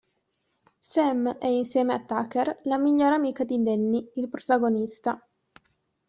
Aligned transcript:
Sam 0.79 1.37
è, 1.37 1.45
insieme 1.45 1.93
a 1.93 2.03
Tucker, 2.03 2.61
la 2.63 2.79
migliore 2.79 3.13
amica 3.13 3.43
di 3.43 3.61
Danny, 3.61 4.09
il 4.15 4.29
protagonista. 4.29 5.23